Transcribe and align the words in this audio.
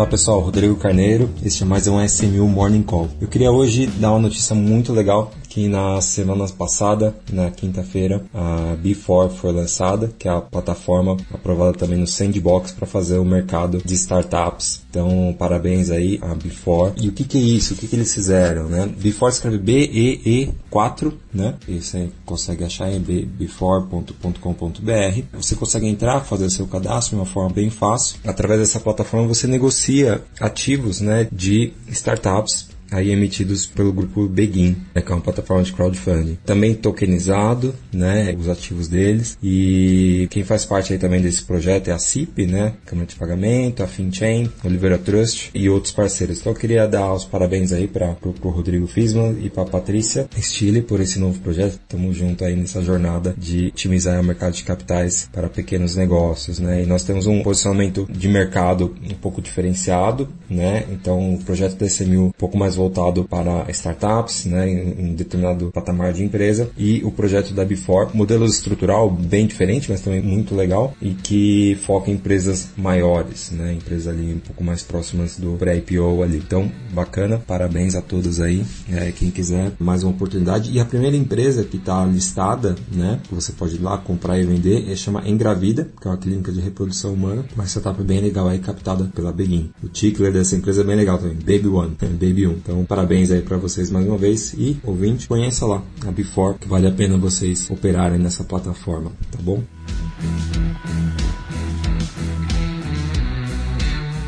Olá 0.00 0.08
pessoal, 0.08 0.40
Rodrigo 0.40 0.76
Carneiro, 0.76 1.28
este 1.44 1.62
é 1.62 1.66
mais 1.66 1.86
um 1.86 2.02
SMU 2.02 2.48
Morning 2.48 2.82
Call. 2.82 3.10
Eu 3.20 3.28
queria 3.28 3.52
hoje 3.52 3.86
dar 3.86 4.12
uma 4.12 4.18
notícia 4.18 4.56
muito 4.56 4.94
legal 4.94 5.30
que 5.50 5.68
na 5.68 6.00
semana 6.00 6.48
passada, 6.48 7.14
na 7.30 7.50
quinta-feira, 7.50 8.24
a 8.32 8.76
B4 8.80 9.30
foi 9.30 9.52
lançada, 9.52 10.10
que 10.16 10.28
é 10.28 10.30
a 10.30 10.40
plataforma 10.40 11.16
aprovada 11.34 11.76
também 11.76 11.98
no 11.98 12.06
Sandbox 12.06 12.70
para 12.70 12.86
fazer 12.86 13.18
o 13.18 13.24
mercado 13.24 13.82
de 13.84 13.94
startups. 13.94 14.82
Então, 14.88 15.34
parabéns 15.36 15.90
aí 15.90 16.20
a 16.22 16.36
B4. 16.36 16.92
E 17.02 17.08
o 17.08 17.12
que, 17.12 17.24
que 17.24 17.36
é 17.36 17.40
isso? 17.40 17.74
O 17.74 17.76
que, 17.76 17.88
que 17.88 17.96
eles 17.96 18.14
fizeram? 18.14 18.68
Né? 18.68 18.86
B4 18.86 19.28
escreve 19.28 19.58
B-E-E-4, 19.58 21.12
né? 21.34 21.56
E 21.66 21.80
você 21.80 22.10
consegue 22.24 22.62
achar 22.62 22.88
em 22.92 23.02
b4.com.br. 23.02 25.22
Você 25.32 25.56
consegue 25.56 25.88
entrar, 25.88 26.20
fazer 26.20 26.48
seu 26.48 26.68
cadastro 26.68 27.16
de 27.16 27.22
uma 27.22 27.26
forma 27.26 27.50
bem 27.50 27.70
fácil. 27.70 28.20
Através 28.24 28.60
dessa 28.60 28.78
plataforma 28.78 29.26
você 29.26 29.48
negocia 29.48 30.22
ativos 30.40 31.00
né, 31.00 31.26
de 31.32 31.72
startups 31.88 32.69
aí 32.90 33.10
emitidos 33.10 33.66
pelo 33.66 33.92
grupo 33.92 34.26
Begin, 34.28 34.76
né, 34.94 35.02
que 35.02 35.10
é 35.10 35.14
uma 35.14 35.20
plataforma 35.20 35.62
de 35.62 35.72
crowdfunding. 35.72 36.38
Também 36.44 36.74
tokenizado, 36.74 37.74
né, 37.92 38.34
os 38.38 38.48
ativos 38.48 38.88
deles. 38.88 39.38
E 39.42 40.26
quem 40.30 40.44
faz 40.44 40.64
parte 40.64 40.92
aí 40.92 40.98
também 40.98 41.20
desse 41.20 41.42
projeto 41.42 41.88
é 41.88 41.92
a 41.92 41.98
CIP, 41.98 42.46
né, 42.46 42.74
Câmara 42.86 43.06
de 43.06 43.16
Pagamento, 43.16 43.82
a 43.82 43.86
FinChain, 43.86 44.50
Oliveira 44.64 44.98
Trust 44.98 45.50
e 45.54 45.68
outros 45.68 45.92
parceiros. 45.92 46.40
Então 46.40 46.52
eu 46.52 46.58
queria 46.58 46.86
dar 46.86 47.12
os 47.12 47.24
parabéns 47.24 47.72
aí 47.72 47.86
para 47.86 48.16
o 48.22 48.48
Rodrigo 48.48 48.86
Fisman 48.86 49.36
e 49.42 49.50
para 49.50 49.64
Patrícia 49.64 50.28
Stile 50.38 50.82
por 50.82 51.00
esse 51.00 51.18
novo 51.18 51.38
projeto. 51.40 51.72
Estamos 51.72 52.16
junto 52.16 52.44
aí 52.44 52.56
nessa 52.56 52.82
jornada 52.82 53.34
de 53.36 53.68
otimizar 53.68 54.20
o 54.20 54.24
mercado 54.24 54.54
de 54.54 54.64
capitais 54.64 55.28
para 55.32 55.48
pequenos 55.48 55.96
negócios, 55.96 56.58
né? 56.58 56.82
E 56.82 56.86
nós 56.86 57.04
temos 57.04 57.26
um 57.26 57.42
posicionamento 57.42 58.06
de 58.10 58.28
mercado 58.28 58.94
um 59.08 59.14
pouco 59.14 59.40
diferenciado, 59.40 60.28
né? 60.48 60.84
Então 60.90 61.34
o 61.34 61.38
projeto 61.38 61.76
DCMU 61.76 62.26
um 62.26 62.32
pouco 62.32 62.58
mais 62.58 62.76
voltado 62.80 63.24
para 63.24 63.70
startups, 63.70 64.46
né, 64.46 64.68
em, 64.68 65.10
em 65.10 65.14
determinado 65.14 65.70
patamar 65.70 66.14
de 66.14 66.24
empresa, 66.24 66.70
e 66.78 67.02
o 67.04 67.10
projeto 67.10 67.52
da 67.52 67.62
Before, 67.62 68.08
modelo 68.14 68.46
estrutural 68.46 69.10
bem 69.10 69.46
diferente, 69.46 69.90
mas 69.90 70.00
também 70.00 70.22
muito 70.22 70.54
legal, 70.54 70.94
e 71.02 71.10
que 71.10 71.76
foca 71.84 72.10
em 72.10 72.14
empresas 72.14 72.70
maiores, 72.76 73.50
né, 73.50 73.74
empresas 73.74 74.08
ali 74.08 74.32
um 74.32 74.38
pouco 74.38 74.64
mais 74.64 74.82
próximas 74.82 75.36
do 75.36 75.56
pré-IPO 75.58 76.22
ali. 76.22 76.38
Então, 76.38 76.72
bacana, 76.92 77.38
parabéns 77.38 77.94
a 77.94 78.00
todos 78.00 78.40
aí, 78.40 78.64
é, 78.90 79.12
quem 79.12 79.30
quiser 79.30 79.72
mais 79.78 80.02
uma 80.02 80.12
oportunidade. 80.12 80.70
E 80.72 80.80
a 80.80 80.84
primeira 80.84 81.16
empresa 81.16 81.64
que 81.64 81.76
está 81.76 82.04
listada, 82.06 82.76
né, 82.90 83.20
que 83.28 83.34
você 83.34 83.52
pode 83.52 83.76
ir 83.76 83.82
lá 83.82 83.98
comprar 83.98 84.38
e 84.38 84.44
vender, 84.44 84.90
é 84.90 84.96
chama 84.96 85.28
Engravida, 85.28 85.88
que 86.00 86.08
é 86.08 86.10
uma 86.10 86.16
clínica 86.16 86.50
de 86.50 86.60
reprodução 86.60 87.12
humana, 87.12 87.44
uma 87.54 87.66
startup 87.66 88.02
bem 88.02 88.20
legal 88.20 88.48
aí, 88.48 88.58
captada 88.58 89.04
pela 89.14 89.32
Begin. 89.32 89.70
O 89.82 89.88
ticker 89.88 90.32
dessa 90.32 90.56
empresa 90.56 90.80
é 90.80 90.84
bem 90.84 90.96
legal 90.96 91.18
também, 91.18 91.36
Baby 91.36 91.68
One, 91.68 91.96
Baby 92.00 92.46
1. 92.46 92.52
Então, 92.70 92.84
parabéns 92.84 93.32
aí 93.32 93.42
para 93.42 93.56
vocês 93.56 93.90
mais 93.90 94.06
uma 94.06 94.16
vez 94.16 94.52
e 94.52 94.78
ouvinte, 94.84 95.26
conheça 95.26 95.66
lá 95.66 95.82
a 96.06 96.12
Before, 96.12 96.56
que 96.56 96.68
vale 96.68 96.86
a 96.86 96.92
pena 96.92 97.18
vocês 97.18 97.68
operarem 97.68 98.16
nessa 98.16 98.44
plataforma, 98.44 99.10
tá 99.28 99.38
bom? 99.42 99.60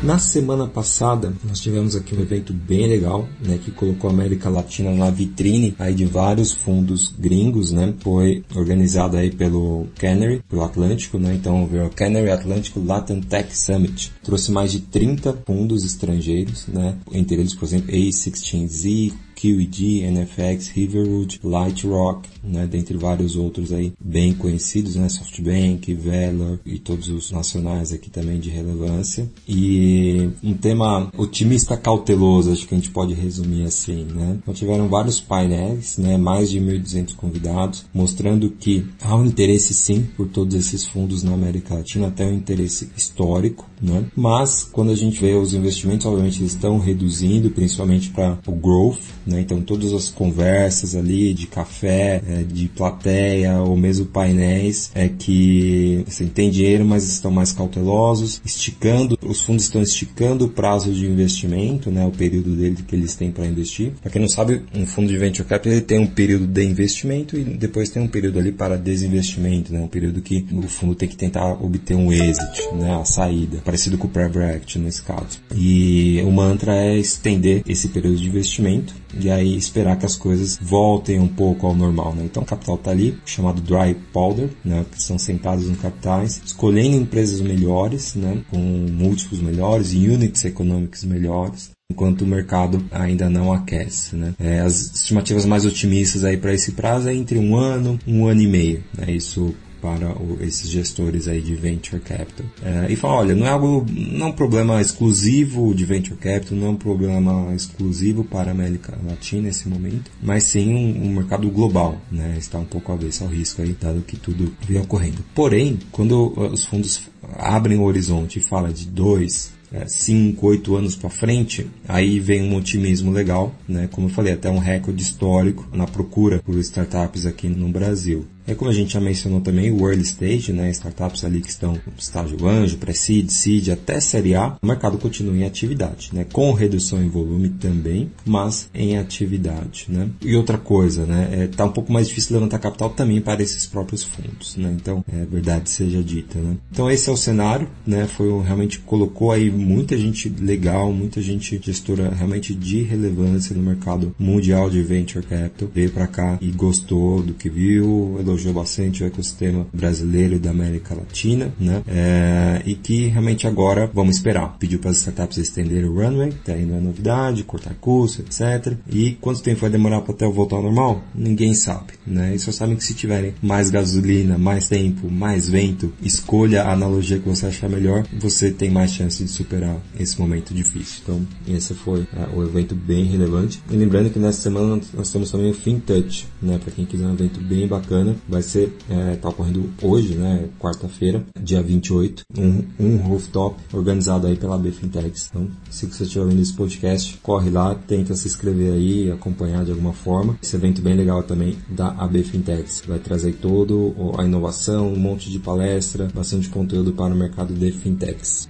Na 0.03 0.19
semana 0.19 0.67
passada, 0.67 1.33
nós 1.47 1.61
tivemos 1.61 1.95
aqui 1.95 2.13
um 2.13 2.19
evento 2.19 2.53
bem 2.53 2.89
legal, 2.89 3.25
né, 3.39 3.57
que 3.57 3.71
colocou 3.71 4.09
a 4.09 4.13
América 4.13 4.49
Latina 4.49 4.91
na 4.91 5.09
vitrine 5.09 5.73
aí 5.79 5.93
de 5.93 6.03
vários 6.03 6.51
fundos 6.51 7.15
gringos, 7.17 7.71
né? 7.71 7.93
Foi 7.99 8.43
organizado 8.53 9.15
aí 9.15 9.31
pelo 9.31 9.87
Canary, 9.97 10.43
pelo 10.49 10.61
Atlântico, 10.61 11.17
né? 11.17 11.33
Então, 11.33 11.63
o 11.63 11.89
Canary 11.89 12.29
Atlântico 12.31 12.83
Latin 12.83 13.21
Tech 13.21 13.57
Summit. 13.57 14.11
Trouxe 14.21 14.51
mais 14.51 14.73
de 14.73 14.81
30 14.81 15.41
fundos 15.47 15.85
estrangeiros, 15.85 16.67
né? 16.67 16.97
Entre 17.09 17.37
eles, 17.37 17.55
por 17.55 17.63
exemplo, 17.63 17.89
A16Z, 17.89 19.13
QED, 19.35 20.03
NFX, 20.11 20.69
Riverwood, 20.69 21.39
Lightrock, 21.43 22.29
né, 22.43 22.67
dentre 22.67 22.97
vários 22.97 23.35
outros 23.35 23.71
aí 23.71 23.93
bem 23.99 24.33
conhecidos, 24.33 24.95
né, 24.95 25.09
SoftBank, 25.09 25.93
Valor 25.93 26.59
e 26.65 26.79
todos 26.79 27.09
os 27.09 27.31
nacionais 27.31 27.93
aqui 27.93 28.09
também 28.09 28.39
de 28.39 28.49
relevância. 28.49 29.29
E 29.47 30.29
um 30.43 30.53
tema 30.53 31.11
otimista 31.17 31.77
cauteloso, 31.77 32.51
acho 32.51 32.67
que 32.67 32.75
a 32.75 32.77
gente 32.77 32.91
pode 32.91 33.13
resumir 33.13 33.63
assim, 33.63 34.05
né? 34.05 34.37
Então 34.41 34.53
tiveram 34.53 34.87
vários 34.87 35.19
painéis, 35.19 35.97
né, 35.97 36.17
mais 36.17 36.49
de 36.49 36.59
1.200 36.59 37.15
convidados, 37.15 37.85
mostrando 37.93 38.49
que 38.49 38.85
há 39.01 39.15
um 39.15 39.25
interesse 39.25 39.73
sim 39.73 40.07
por 40.15 40.27
todos 40.27 40.55
esses 40.55 40.85
fundos 40.85 41.23
na 41.23 41.33
América 41.33 41.75
Latina, 41.75 42.07
até 42.07 42.25
um 42.25 42.33
interesse 42.33 42.89
histórico, 42.95 43.67
né? 43.83 44.05
Mas 44.15 44.63
quando 44.63 44.91
a 44.91 44.95
gente 44.95 45.19
vê 45.19 45.33
os 45.33 45.53
investimentos, 45.53 46.05
obviamente 46.05 46.39
eles 46.39 46.53
estão 46.53 46.79
reduzindo, 46.79 47.49
principalmente 47.49 48.09
para 48.09 48.37
o 48.47 48.53
growth, 48.53 49.01
né? 49.27 49.41
Então 49.41 49.61
todas 49.61 49.91
as 49.91 50.09
conversas 50.09 50.95
ali 50.95 51.33
de 51.33 51.47
café, 51.47 52.21
é, 52.25 52.43
de 52.43 52.69
plateia 52.69 53.59
ou 53.59 53.75
mesmo 53.75 54.05
painéis 54.05 54.89
é 54.95 55.09
que 55.09 56.03
assim, 56.07 56.27
tem 56.27 56.49
dinheiro, 56.49 56.85
mas 56.85 57.03
estão 57.03 57.29
mais 57.29 57.51
cautelosos, 57.51 58.41
esticando, 58.45 59.17
os 59.21 59.41
fundos 59.41 59.65
estão 59.65 59.81
esticando 59.81 60.45
o 60.45 60.49
prazo 60.49 60.91
de 60.91 61.05
investimento, 61.05 61.91
né? 61.91 62.05
O 62.05 62.11
período 62.11 62.55
dele 62.55 62.77
que 62.87 62.95
eles 62.95 63.15
têm 63.15 63.31
para 63.31 63.45
investir. 63.45 63.91
Para 64.01 64.11
quem 64.11 64.21
não 64.21 64.29
sabe, 64.29 64.61
um 64.73 64.85
fundo 64.85 65.09
de 65.09 65.17
venture 65.17 65.47
capital 65.47 65.73
ele 65.73 65.81
tem 65.81 65.99
um 65.99 66.07
período 66.07 66.47
de 66.47 66.63
investimento 66.63 67.37
e 67.37 67.43
depois 67.43 67.89
tem 67.89 68.01
um 68.01 68.07
período 68.07 68.39
ali 68.39 68.51
para 68.51 68.77
desinvestimento, 68.77 69.73
né? 69.73 69.81
Um 69.81 69.87
período 69.87 70.21
que 70.21 70.45
o 70.51 70.67
fundo 70.69 70.95
tem 70.95 71.09
que 71.09 71.17
tentar 71.17 71.61
obter 71.61 71.95
um 71.95 72.11
exit, 72.11 72.69
né? 72.73 72.95
A 72.95 73.03
saída, 73.03 73.57
parecido 73.73 73.97
com 73.97 74.05
o 74.05 74.09
private 74.09 74.77
nesse 74.77 75.01
caso. 75.01 75.39
E 75.55 76.21
o 76.23 76.31
mantra 76.31 76.75
é 76.75 76.95
estender 76.95 77.63
esse 77.67 77.87
período 77.87 78.17
de 78.17 78.27
investimento 78.27 78.93
e 79.19 79.31
aí 79.31 79.57
esperar 79.57 79.97
que 79.97 80.05
as 80.05 80.15
coisas 80.15 80.59
voltem 80.61 81.19
um 81.19 81.27
pouco 81.27 81.65
ao 81.65 81.75
normal. 81.75 82.13
Né? 82.13 82.23
Então 82.25 82.43
o 82.43 82.45
capital 82.45 82.75
está 82.75 82.91
ali, 82.91 83.17
chamado 83.25 83.61
dry 83.61 83.95
powder, 84.13 84.49
né? 84.63 84.85
que 84.91 85.01
são 85.01 85.17
sentados 85.17 85.67
no 85.67 85.75
capitais, 85.75 86.39
escolhendo 86.45 86.97
empresas 86.97 87.41
melhores, 87.41 88.13
né? 88.13 88.43
com 88.51 88.59
múltiplos 88.59 89.41
melhores 89.41 89.91
units 89.93 90.45
econômicos 90.45 91.03
melhores 91.03 91.71
enquanto 91.91 92.21
o 92.21 92.27
mercado 92.27 92.83
ainda 92.91 93.29
não 93.29 93.51
aquece. 93.51 94.15
Né? 94.15 94.33
É, 94.39 94.59
as 94.59 94.95
estimativas 94.95 95.45
mais 95.45 95.65
otimistas 95.65 96.23
aí 96.23 96.37
para 96.37 96.53
esse 96.53 96.73
prazo 96.73 97.09
é 97.09 97.15
entre 97.15 97.39
um 97.39 97.55
ano, 97.55 97.99
um 98.07 98.27
ano 98.27 98.41
e 98.41 98.47
meio. 98.47 98.83
Né? 98.95 99.13
Isso 99.13 99.53
para 99.83 100.17
o, 100.17 100.37
esses 100.39 100.69
gestores 100.69 101.27
aí 101.27 101.41
de 101.41 101.53
venture 101.55 102.01
capital. 102.01 102.45
É, 102.63 102.89
e 102.89 102.95
fala, 102.95 103.15
olha, 103.15 103.35
não 103.35 103.45
é 103.45 103.49
algo, 103.49 103.85
não 103.91 104.27
é 104.27 104.29
um 104.29 104.31
problema 104.31 104.81
exclusivo 104.81 105.75
de 105.75 105.83
venture 105.83 106.15
capital, 106.15 106.57
não 106.57 106.67
é 106.67 106.69
um 106.69 106.77
problema 106.77 107.53
exclusivo 107.53 108.23
para 108.23 108.49
a 108.49 108.53
América 108.53 108.97
Latina 109.05 109.43
nesse 109.43 109.67
momento, 109.67 110.09
mas 110.21 110.45
sim 110.45 110.73
um, 110.73 111.07
um 111.07 111.13
mercado 111.15 111.49
global, 111.49 112.01
né? 112.09 112.35
Está 112.39 112.57
um 112.57 112.65
pouco 112.65 112.93
avesso 112.93 113.25
ao 113.25 113.29
risco 113.29 113.61
aí, 113.61 113.75
dado 113.79 114.01
que 114.01 114.15
tudo 114.15 114.53
vem 114.65 114.79
ocorrendo. 114.79 115.17
Porém, 115.35 115.77
quando 115.91 116.33
os 116.37 116.63
fundos 116.63 117.01
abrem 117.37 117.77
o 117.77 117.83
horizonte 117.83 118.39
e 118.39 118.41
fala 118.41 118.71
de 118.71 118.85
dois 118.85 119.51
5, 119.87 120.45
é, 120.45 120.49
8 120.49 120.75
anos 120.75 120.95
para 120.95 121.09
frente, 121.09 121.67
aí 121.87 122.19
vem 122.19 122.43
um 122.43 122.55
otimismo 122.55 123.11
legal, 123.11 123.53
né? 123.67 123.89
Como 123.91 124.07
eu 124.07 124.11
falei, 124.11 124.33
até 124.33 124.49
um 124.49 124.59
recorde 124.59 125.01
histórico 125.01 125.67
na 125.73 125.87
procura 125.87 126.39
por 126.39 126.55
startups 126.59 127.25
aqui 127.25 127.47
no 127.49 127.69
Brasil. 127.69 128.25
É 128.45 128.53
como 128.53 128.69
a 128.69 128.73
gente 128.73 128.93
já 128.93 128.99
mencionou 128.99 129.41
também 129.41 129.71
o 129.71 129.87
early 129.87 130.03
stage, 130.03 130.51
né, 130.51 130.69
startups 130.71 131.23
ali 131.23 131.41
que 131.41 131.49
estão 131.49 131.73
no 131.73 131.93
estágio 131.97 132.45
anjo, 132.47 132.77
pré-seed, 132.77 133.29
seed, 133.29 133.69
até 133.69 133.99
série 133.99 134.35
A, 134.35 134.57
o 134.61 134.67
mercado 134.67 134.97
continua 134.97 135.35
em 135.35 135.45
atividade, 135.45 136.09
né, 136.13 136.25
com 136.31 136.51
redução 136.51 137.01
em 137.01 137.07
volume 137.07 137.49
também, 137.49 138.11
mas 138.25 138.69
em 138.73 138.97
atividade, 138.97 139.85
né. 139.87 140.09
E 140.21 140.35
outra 140.35 140.57
coisa, 140.57 141.05
né, 141.05 141.29
é, 141.31 141.47
tá 141.47 141.65
um 141.65 141.71
pouco 141.71 141.91
mais 141.91 142.07
difícil 142.07 142.35
levantar 142.35 142.59
capital 142.59 142.89
também 142.89 143.21
para 143.21 143.41
esses 143.41 143.65
próprios 143.65 144.03
fundos, 144.03 144.57
né, 144.57 144.75
então, 144.75 145.03
é 145.11 145.25
verdade 145.25 145.69
seja 145.69 146.03
dita, 146.03 146.37
né. 146.39 146.57
Então 146.71 146.91
esse 146.91 147.09
é 147.09 147.11
o 147.11 147.17
cenário, 147.17 147.67
né, 147.85 148.07
foi 148.07 148.27
realmente 148.43 148.79
colocou 148.79 149.31
aí 149.31 149.49
muita 149.49 149.97
gente 149.97 150.29
legal, 150.29 150.91
muita 150.91 151.21
gente 151.21 151.59
gestora 151.63 152.09
realmente 152.13 152.53
de 152.53 152.81
relevância 152.81 153.55
no 153.55 153.63
mercado 153.63 154.13
mundial 154.19 154.69
de 154.69 154.81
venture 154.81 155.25
capital, 155.25 155.69
veio 155.73 155.91
para 155.91 156.07
cá 156.07 156.37
e 156.41 156.51
gostou 156.51 157.21
do 157.21 157.33
que 157.33 157.49
viu, 157.49 158.17
elogiou 158.33 158.53
bastante 158.53 159.03
o 159.03 159.07
ecossistema 159.07 159.65
brasileiro 159.73 160.35
e 160.35 160.39
da 160.39 160.49
América 160.49 160.95
Latina, 160.95 161.53
né? 161.59 161.81
É, 161.87 162.61
e 162.65 162.75
que 162.75 163.07
realmente 163.07 163.47
agora 163.47 163.89
vamos 163.93 164.17
esperar. 164.17 164.57
Pediu 164.59 164.79
para 164.79 164.91
as 164.91 164.97
startups 164.97 165.37
estenderem 165.37 165.85
o 165.85 165.93
runway, 165.93 166.33
que 166.43 166.51
aí 166.51 166.65
não 166.65 166.77
é 166.77 166.81
novidade, 166.81 167.43
cortar 167.43 167.75
custos, 167.75 168.19
etc. 168.19 168.77
E 168.89 169.11
quanto 169.21 169.41
tempo 169.41 169.61
vai 169.61 169.69
demorar 169.69 170.01
para 170.01 170.13
até 170.13 170.27
voltar 170.27 170.57
ao 170.57 170.63
normal? 170.63 171.03
Ninguém 171.13 171.53
sabe, 171.53 171.93
né? 172.05 172.35
E 172.35 172.39
só 172.39 172.51
sabem 172.51 172.75
que 172.75 172.83
se 172.83 172.93
tiverem 172.93 173.33
mais 173.41 173.69
gasolina, 173.69 174.37
mais 174.37 174.67
tempo, 174.67 175.09
mais 175.09 175.47
vento, 175.47 175.93
escolha 176.01 176.63
a 176.63 176.73
analogia 176.73 177.19
que 177.19 177.27
você 177.27 177.45
achar 177.45 177.69
melhor, 177.69 178.05
você 178.19 178.51
tem 178.51 178.69
mais 178.69 178.91
chance 178.91 179.23
de 179.23 179.29
superar 179.29 179.77
esse 179.99 180.19
momento 180.19 180.53
difícil. 180.53 181.01
Então, 181.03 181.27
esse 181.47 181.73
foi 181.73 182.01
uh, 182.01 182.35
o 182.35 182.43
evento 182.43 182.75
bem 182.75 183.05
relevante. 183.05 183.61
E 183.69 183.75
lembrando 183.75 184.09
que 184.09 184.19
nessa 184.19 184.41
semana 184.41 184.81
nós 184.93 185.11
temos 185.11 185.31
também 185.31 185.51
o 185.51 185.53
FinTouch, 185.53 186.27
né? 186.41 186.57
Para 186.57 186.71
quem 186.71 186.85
quiser 186.85 187.05
um 187.05 187.13
evento 187.13 187.39
bem 187.39 187.67
bacana, 187.67 188.15
vai 188.27 188.41
ser, 188.41 188.75
é, 188.89 189.15
tá 189.15 189.29
ocorrendo 189.29 189.69
hoje, 189.81 190.15
né, 190.15 190.49
quarta-feira, 190.59 191.23
dia 191.39 191.61
28, 191.61 192.23
um, 192.37 192.63
um 192.79 192.97
rooftop 192.97 193.57
organizado 193.73 194.27
aí 194.27 194.35
pela 194.35 194.57
B 194.57 194.71
Fintechs. 194.71 195.29
Então, 195.29 195.47
se 195.69 195.85
você 195.85 196.03
estiver 196.03 196.23
ouvindo 196.23 196.41
esse 196.41 196.53
podcast, 196.53 197.17
corre 197.21 197.49
lá, 197.49 197.75
tenta 197.75 198.15
se 198.15 198.27
inscrever 198.27 198.73
aí, 198.73 199.11
acompanhar 199.11 199.65
de 199.65 199.71
alguma 199.71 199.93
forma. 199.93 200.37
Esse 200.41 200.55
evento 200.55 200.81
bem 200.81 200.95
legal 200.95 201.23
também 201.23 201.57
da 201.69 201.89
AB 201.89 202.23
Fintechs. 202.23 202.83
Vai 202.87 202.99
trazer 202.99 203.33
todo 203.33 203.93
a 204.17 204.23
inovação, 204.23 204.91
um 204.91 204.99
monte 204.99 205.29
de 205.29 205.39
palestra, 205.39 206.07
bastante 206.13 206.49
conteúdo 206.49 206.93
para 206.93 207.13
o 207.13 207.17
mercado 207.17 207.53
de 207.53 207.71
fintechs. 207.71 208.47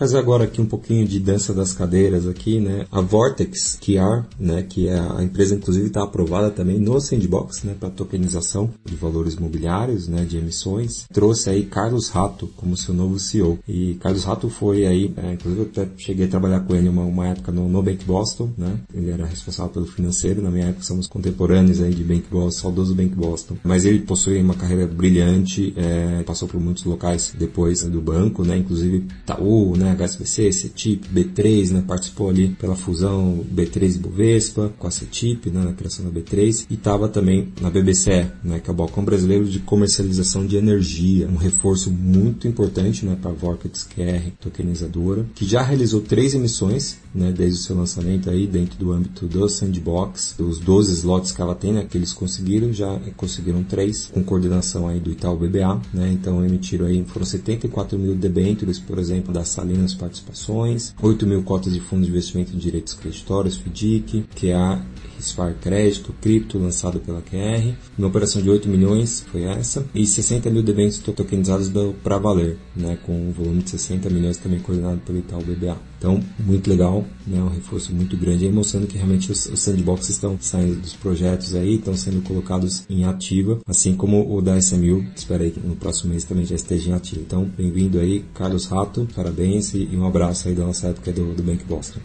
Fazer 0.00 0.16
agora 0.16 0.44
aqui 0.44 0.62
um 0.62 0.66
pouquinho 0.66 1.06
de 1.06 1.20
dança 1.20 1.52
das 1.52 1.74
cadeiras 1.74 2.26
aqui, 2.26 2.58
né? 2.58 2.86
A 2.90 3.02
Vortex 3.02 3.78
QR, 3.78 4.24
né? 4.38 4.62
Que 4.62 4.88
é 4.88 4.98
a 4.98 5.22
empresa 5.22 5.54
inclusive 5.54 5.88
está 5.88 6.02
aprovada 6.02 6.50
também 6.50 6.78
no 6.78 6.98
Sandbox, 6.98 7.64
né? 7.64 7.76
Para 7.78 7.90
tokenização 7.90 8.70
de 8.82 8.96
valores 8.96 9.36
mobiliários, 9.36 10.08
né? 10.08 10.24
De 10.24 10.38
emissões. 10.38 11.04
Trouxe 11.12 11.50
aí 11.50 11.64
Carlos 11.64 12.08
Rato 12.08 12.48
como 12.56 12.78
seu 12.78 12.94
novo 12.94 13.18
CEO. 13.18 13.58
E 13.68 13.98
Carlos 14.00 14.24
Rato 14.24 14.48
foi 14.48 14.86
aí, 14.86 15.12
é, 15.18 15.34
inclusive 15.34 15.64
eu 15.64 15.68
até 15.70 15.86
cheguei 15.98 16.24
a 16.24 16.30
trabalhar 16.30 16.60
com 16.60 16.74
ele 16.74 16.88
uma, 16.88 17.02
uma 17.02 17.28
época 17.28 17.52
no, 17.52 17.68
no 17.68 17.82
Bank 17.82 18.02
Boston, 18.06 18.48
né? 18.56 18.78
Ele 18.94 19.10
era 19.10 19.26
responsável 19.26 19.70
pelo 19.70 19.86
financeiro. 19.86 20.40
Na 20.40 20.50
minha 20.50 20.68
época 20.68 20.82
somos 20.82 21.06
contemporâneos 21.06 21.82
aí 21.82 21.94
de 21.94 22.02
Bank 22.02 22.24
Boston, 22.30 22.62
saudoso 22.62 22.94
Bank 22.94 23.14
Boston. 23.14 23.58
Mas 23.62 23.84
ele 23.84 23.98
possui 23.98 24.40
uma 24.40 24.54
carreira 24.54 24.86
brilhante, 24.86 25.74
é, 25.76 26.22
passou 26.22 26.48
por 26.48 26.58
muitos 26.58 26.84
locais 26.84 27.34
depois 27.38 27.82
do 27.82 28.00
banco, 28.00 28.42
né? 28.46 28.56
Inclusive 28.56 29.06
Itaú, 29.24 29.76
né? 29.76 29.89
HSBC, 29.92 30.52
CETIP, 30.52 31.08
B3, 31.08 31.70
né, 31.70 31.84
participou 31.86 32.30
ali 32.30 32.48
pela 32.48 32.74
fusão 32.74 33.44
B3 33.52 33.96
e 33.96 33.98
Bovespa 33.98 34.72
com 34.78 34.86
a 34.86 34.90
CETIP, 34.90 35.50
né, 35.50 35.64
na 35.64 35.72
criação 35.72 36.04
da 36.04 36.10
B3 36.10 36.66
e 36.70 36.74
estava 36.74 37.08
também 37.08 37.52
na 37.60 37.70
BBCE, 37.70 38.30
né, 38.42 38.60
que 38.60 38.70
é 38.70 38.72
o 38.72 38.76
Balcão 38.76 39.04
Brasileiro 39.04 39.44
de 39.44 39.58
Comercialização 39.60 40.46
de 40.46 40.56
Energia, 40.56 41.28
um 41.28 41.36
reforço 41.36 41.90
muito 41.90 42.46
importante 42.46 43.04
né, 43.04 43.16
para 43.20 43.30
a 43.30 43.34
Vortex 43.34 43.86
QR 43.94 44.30
tokenizadora, 44.40 45.26
que 45.34 45.44
já 45.44 45.62
realizou 45.62 46.00
três 46.00 46.34
emissões 46.34 46.98
né, 47.14 47.32
desde 47.32 47.58
o 47.58 47.62
seu 47.62 47.76
lançamento 47.76 48.30
aí 48.30 48.46
dentro 48.46 48.78
do 48.78 48.92
âmbito 48.92 49.26
do 49.26 49.48
Sandbox, 49.48 50.36
os 50.38 50.58
12 50.58 50.92
slots 50.92 51.32
que 51.32 51.40
ela 51.40 51.54
tem, 51.54 51.72
né, 51.72 51.86
que 51.88 51.96
eles 51.96 52.12
conseguiram, 52.12 52.72
já 52.72 52.98
conseguiram 53.16 53.62
três 53.62 54.06
com 54.12 54.22
coordenação 54.22 54.86
aí 54.86 55.00
do 55.00 55.10
Itaú 55.10 55.36
BBA, 55.36 55.80
né, 55.92 56.10
então 56.12 56.44
emitiram 56.44 56.86
aí, 56.86 57.04
foram 57.04 57.26
74 57.26 57.98
mil 57.98 58.14
debêntures, 58.14 58.78
por 58.78 58.98
exemplo, 58.98 59.32
da 59.32 59.44
Salinas 59.80 59.94
Participações, 59.94 60.94
8 61.00 61.26
mil 61.26 61.42
cotas 61.42 61.72
de 61.72 61.80
fundo 61.80 62.02
de 62.02 62.10
investimento 62.10 62.54
em 62.54 62.58
direitos 62.58 62.94
creditórios, 62.94 63.56
FDIC, 63.56 64.26
que 64.34 64.50
é 64.50 64.54
a 64.54 64.82
Rispar 65.16 65.54
Crédito, 65.60 66.14
Cripto, 66.20 66.58
lançado 66.58 67.00
pela 67.00 67.22
QR. 67.22 67.74
Uma 67.96 68.08
operação 68.08 68.42
de 68.42 68.50
8 68.50 68.68
milhões 68.68 69.24
foi 69.30 69.44
essa. 69.44 69.86
E 69.94 70.06
60 70.06 70.50
mil 70.50 70.62
debêntures 70.62 70.98
tokenizados 70.98 71.70
para 72.02 72.18
valer, 72.18 72.58
né, 72.76 72.98
com 73.04 73.12
um 73.12 73.32
volume 73.32 73.62
de 73.62 73.70
60 73.70 74.10
milhões 74.10 74.36
também 74.36 74.60
coordenado 74.60 75.00
pelo 75.00 75.18
Itaú 75.18 75.42
BBA. 75.42 75.89
Então, 76.00 76.18
muito 76.38 76.70
legal, 76.70 77.04
né, 77.26 77.42
um 77.42 77.48
reforço 77.48 77.94
muito 77.94 78.16
grande 78.16 78.46
aí, 78.46 78.50
mostrando 78.50 78.86
que 78.86 78.96
realmente 78.96 79.30
os, 79.30 79.44
os 79.44 79.60
sandboxes 79.60 80.08
estão 80.08 80.38
saindo 80.40 80.80
dos 80.80 80.94
projetos 80.94 81.54
aí, 81.54 81.74
estão 81.74 81.94
sendo 81.94 82.22
colocados 82.22 82.84
em 82.88 83.04
ativa, 83.04 83.60
assim 83.66 83.94
como 83.94 84.34
o 84.34 84.40
da 84.40 84.56
SMU, 84.56 85.04
espero 85.14 85.42
aí 85.42 85.50
que 85.50 85.60
no 85.60 85.76
próximo 85.76 86.12
mês 86.12 86.24
também 86.24 86.46
já 86.46 86.56
esteja 86.56 86.88
em 86.88 86.94
ativa. 86.94 87.20
Então, 87.20 87.44
bem-vindo 87.44 88.00
aí, 88.00 88.24
Carlos 88.32 88.64
Rato, 88.64 89.06
parabéns 89.14 89.74
e 89.74 89.90
um 89.92 90.06
abraço 90.06 90.48
aí 90.48 90.54
da 90.54 90.64
nossa 90.64 90.86
época 90.88 91.12
do, 91.12 91.34
do 91.34 91.42
Bank 91.42 91.64
Boston. 91.64 92.00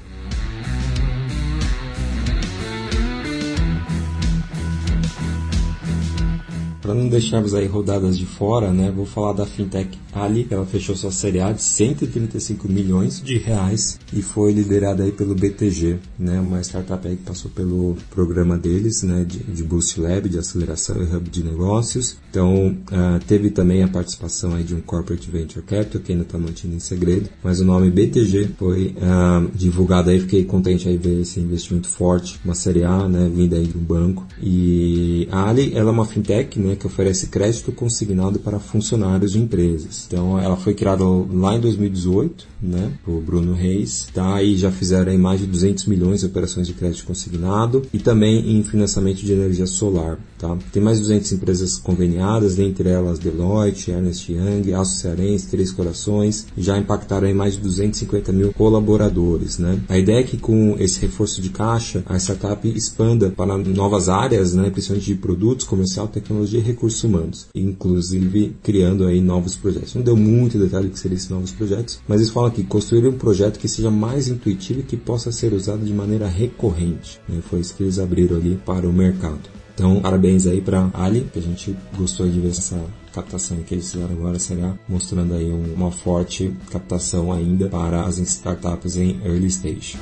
Para 6.86 6.94
não 6.94 7.08
deixarmos 7.08 7.56
aí 7.56 7.66
rodadas 7.66 8.16
de 8.16 8.28
fora, 8.28 8.72
né, 8.72 8.94
vou 8.96 9.08
falar 9.08 9.34
da 9.34 9.44
fintech 9.44 9.98
Ali. 10.14 10.48
Ela 10.50 10.66
fechou 10.66 10.96
sua 10.96 11.12
série 11.12 11.42
A 11.42 11.52
de 11.52 11.62
135 11.62 12.70
milhões 12.70 13.22
de 13.22 13.38
reais 13.38 14.00
e 14.14 14.22
foi 14.22 14.54
liderada 14.54 15.04
aí 15.04 15.12
pelo 15.12 15.36
BTG, 15.36 15.98
né, 16.18 16.40
uma 16.40 16.62
startup 16.62 17.06
aí 17.08 17.18
que 17.18 17.24
passou 17.24 17.50
pelo 17.52 17.98
programa 18.12 18.58
deles, 18.58 19.04
né, 19.04 19.26
de, 19.28 19.40
de 19.40 19.64
Boost 19.64 20.00
Lab, 20.00 20.30
de 20.30 20.38
aceleração 20.38 20.96
e 21.02 21.16
hub 21.16 21.30
de 21.30 21.44
negócios. 21.44 22.18
Então, 22.30 22.78
uh, 22.92 23.20
teve 23.28 23.50
também 23.50 23.82
a 23.82 23.88
participação 23.88 24.54
aí 24.56 24.64
de 24.64 24.76
um 24.76 24.82
corporate 24.82 25.30
venture 25.30 25.66
capital 25.66 26.02
que 26.02 26.12
ainda 26.12 26.24
está 26.24 26.38
mantido 26.38 26.76
em 26.76 26.80
segredo, 26.80 27.30
mas 27.44 27.60
o 27.60 27.66
nome 27.66 27.90
BTG 27.90 28.52
foi 28.58 28.96
uh, 28.98 29.50
divulgado 29.54 30.12
aí. 30.12 30.20
Fiquei 30.20 30.46
contente 30.46 30.88
aí 30.88 30.98
ver 30.98 31.22
esse 31.22 31.40
investimento 31.40 31.90
forte, 31.90 32.40
uma 32.46 32.56
série 32.56 32.84
A, 32.84 33.08
né, 33.08 33.30
vinda 33.34 33.56
aí 33.58 33.66
de 33.66 33.78
um 33.78 33.82
banco. 33.82 34.26
E 34.42 35.28
a 35.32 35.50
Ali, 35.50 35.74
ela 35.76 35.90
é 35.90 35.94
uma 35.94 36.06
fintech, 36.06 36.60
né, 36.60 36.75
que 36.76 36.88
oferece 36.88 37.28
crédito 37.28 37.72
consignado 37.72 38.40
para 38.40 38.60
funcionários 38.60 39.34
de 39.34 39.40
empresas. 39.40 40.06
Então, 40.08 40.40
ela 40.40 40.56
foi 40.56 40.74
criada 40.74 41.04
lá 41.04 41.56
em 41.56 41.60
2018, 41.60 42.48
né, 42.62 42.92
por 43.04 43.22
Bruno 43.22 43.54
Reis, 43.54 44.08
tá? 44.14 44.42
E 44.42 44.58
já 44.58 44.72
fizeram 44.72 45.12
aí 45.12 45.18
mais 45.18 45.40
de 45.40 45.46
200 45.46 45.86
milhões 45.86 46.22
de 46.22 46.26
operações 46.26 46.68
de 46.68 46.74
crédito 46.74 47.06
consignado 47.06 47.84
e 47.94 48.00
também 48.00 48.58
em 48.58 48.64
financiamento 48.64 49.18
de 49.18 49.32
energia 49.32 49.68
solar, 49.68 50.18
tá? 50.38 50.58
Tem 50.72 50.82
mais 50.82 50.98
de 50.98 51.04
200 51.04 51.32
empresas 51.34 51.78
conveniadas, 51.78 52.56
dentre 52.56 52.90
elas 52.90 53.20
Deloitte, 53.20 53.92
Ernest 53.92 54.32
Young, 54.32 54.74
Aço 54.74 54.98
Cearense, 54.98 55.48
Três 55.48 55.72
Corações, 55.72 56.48
já 56.58 56.78
impactaram 56.78 57.28
aí 57.28 57.34
mais 57.34 57.56
de 57.56 57.62
250 57.62 58.32
mil 58.32 58.54
colaboradores, 58.54 59.58
né? 59.58 59.80
A 59.88 59.98
ideia 59.98 60.20
é 60.20 60.24
que 60.24 60.38
com 60.38 60.76
esse 60.80 61.00
reforço 61.00 61.42
de 61.42 61.50
caixa, 61.50 62.04
a 62.06 62.18
startup 62.18 62.68
expanda 62.68 63.30
para 63.30 63.58
novas 63.58 64.10
áreas, 64.10 64.54
né, 64.54 64.70
principalmente 64.70 65.06
de 65.06 65.16
produtos, 65.16 65.66
comercial, 65.66 66.08
tecnologia 66.08 66.62
recursos 66.66 67.04
humanos, 67.04 67.48
inclusive 67.54 68.56
criando 68.64 69.06
aí 69.06 69.22
novos 69.22 69.56
projetos. 69.56 69.96
Não 69.96 70.02
deu 70.02 70.18
muito 70.18 70.58
detalhe 70.58 70.90
que 70.90 71.00
seriam 71.00 71.18
esses 71.18 71.30
novos 71.30 71.52
projetos, 71.52 72.00
mas 72.08 72.22
eles 72.22 72.34
falam 72.34 72.52
que 72.52 72.64
construir 72.64 73.08
um 73.08 73.14
projeto 73.14 73.60
que 73.60 73.68
seja 73.68 73.92
mais 73.92 74.28
intuitivo 74.28 74.80
e 74.80 74.84
que 74.84 74.98
possa 74.98 75.32
ser 75.32 75.54
usado 75.54 75.86
de 75.86 75.94
maneira 75.94 76.28
recorrente. 76.28 77.20
Né? 77.30 77.42
Foi 77.50 77.60
isso 77.60 77.76
que 77.76 77.84
eles 77.84 78.00
abriram 78.00 78.38
ali 78.38 78.60
para 78.66 78.88
o 78.88 78.94
mercado. 78.94 79.42
Então, 79.76 80.00
parabéns 80.00 80.48
aí 80.48 80.62
para 80.62 80.90
Ali, 80.94 81.28
que 81.32 81.38
a 81.38 81.42
gente 81.42 81.76
gostou 81.98 82.28
de 82.28 82.40
ver 82.40 82.50
essa 82.50 82.82
captação 83.14 83.58
que 83.58 83.74
eles 83.74 83.92
fizeram 83.92 84.14
agora 84.14 84.40
será 84.40 84.74
mostrando 84.88 85.34
aí 85.34 85.52
um, 85.52 85.74
uma 85.74 85.92
forte 85.92 86.54
captação 86.72 87.32
ainda 87.32 87.68
para 87.70 88.04
as 88.04 88.18
startups 88.18 88.96
em 88.96 89.20
early 89.26 89.48
stage. 89.48 89.98